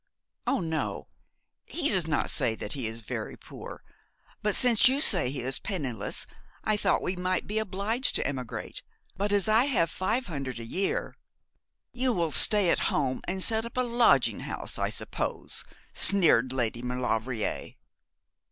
'Oh, 0.47 0.61
no, 0.61 1.09
he 1.67 1.89
does 1.89 2.07
not 2.07 2.31
say 2.31 2.55
that 2.55 2.73
he 2.73 2.87
is 2.87 3.01
very 3.01 3.37
poor, 3.37 3.83
but 4.41 4.55
since 4.55 4.87
you 4.87 4.99
say 4.99 5.29
he 5.29 5.41
is 5.41 5.59
penniless 5.59 6.25
I 6.63 6.75
thought 6.75 7.03
we 7.03 7.15
might 7.15 7.45
be 7.45 7.59
obliged 7.59 8.15
to 8.15 8.25
emigrate. 8.25 8.81
But 9.15 9.31
as 9.31 9.47
I 9.47 9.65
have 9.65 9.91
five 9.91 10.25
hundred 10.25 10.57
a 10.57 10.65
year' 10.65 11.13
'You 11.93 12.13
will 12.13 12.31
stay 12.31 12.71
at 12.71 12.79
home, 12.89 13.21
and 13.27 13.43
set 13.43 13.63
up 13.63 13.77
a 13.77 13.81
lodging 13.81 14.39
house, 14.39 14.79
I 14.79 14.89
suppose,' 14.89 15.63
sneered 15.93 16.51
Lady 16.51 16.81
Maulevrier. 16.81 17.75